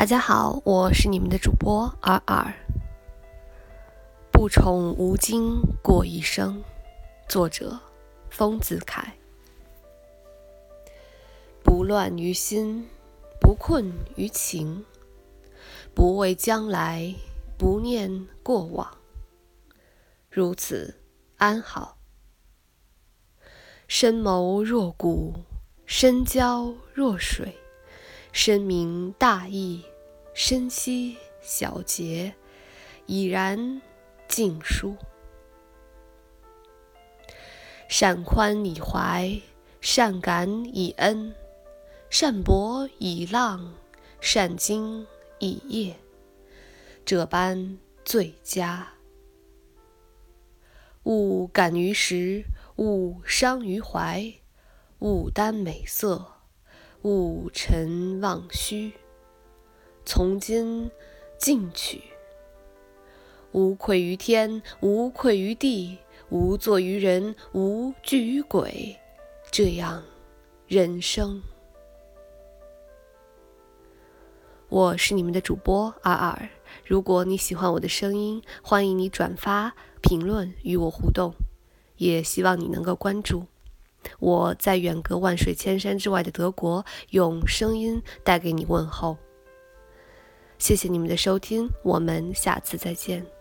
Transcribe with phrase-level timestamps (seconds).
[0.00, 2.54] 大家好，我是你们的主播尔尔。
[4.32, 6.64] 不宠无惊过一生，
[7.28, 7.78] 作者
[8.30, 9.12] 丰子恺。
[11.62, 12.88] 不乱于心，
[13.38, 14.86] 不困于情，
[15.94, 17.14] 不畏将来，
[17.58, 18.96] 不念过往，
[20.30, 20.94] 如此
[21.36, 21.98] 安好。
[23.86, 25.34] 深谋若谷，
[25.84, 27.54] 深交若水。
[28.32, 29.84] 深明大义，
[30.42, 32.34] 深悉小节，
[33.04, 33.82] 已然
[34.26, 34.96] 尽疏。
[37.90, 39.38] 善宽以怀，
[39.82, 41.34] 善感以恩，
[42.08, 43.74] 善博以浪，
[44.18, 45.06] 善精
[45.40, 45.96] 以业，
[47.04, 48.94] 这般最佳。
[51.02, 52.44] 勿感于时，
[52.76, 54.32] 勿伤于怀，
[55.00, 56.32] 勿耽美色。
[57.02, 58.94] 勿沉忘虚，
[60.12, 60.90] 从今
[61.38, 62.02] 进取。
[63.52, 65.98] 无愧于天，无愧于地，
[66.30, 68.98] 无作于人，无惧于鬼。
[69.52, 70.02] 这样，
[70.66, 71.40] 人生。
[74.68, 76.48] 我是你们的主播阿尔。
[76.84, 81.32] 如果你喜欢我的声音，欢迎你转发、评论与我互动，
[81.98, 83.46] 也希望你能够关注。
[84.18, 89.16] 我在远隔万水千山之外的德国，用声音带给你问候。
[90.60, 93.39] 谢谢你们的收听，我们下次再见。